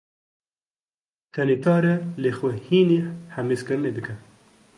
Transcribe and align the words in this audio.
Tenêtî 1.33 1.63
sar 1.65 1.83
e, 1.93 1.95
lê 2.21 2.31
xwe 2.37 2.51
hînî 2.67 2.99
himêzkirinê 3.35 3.91
dike. 3.97 4.15